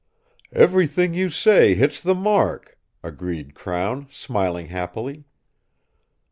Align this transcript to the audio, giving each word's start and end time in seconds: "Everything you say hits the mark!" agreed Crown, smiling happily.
"Everything 0.55 1.13
you 1.13 1.29
say 1.29 1.75
hits 1.75 2.01
the 2.01 2.15
mark!" 2.15 2.79
agreed 3.03 3.53
Crown, 3.53 4.07
smiling 4.09 4.69
happily. 4.69 5.25